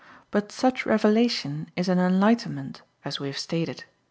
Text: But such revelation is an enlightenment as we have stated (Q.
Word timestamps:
But 0.31 0.51
such 0.51 0.87
revelation 0.87 1.69
is 1.75 1.87
an 1.87 1.99
enlightenment 1.99 2.81
as 3.05 3.19
we 3.19 3.27
have 3.27 3.37
stated 3.37 3.77
(Q. 3.81 3.85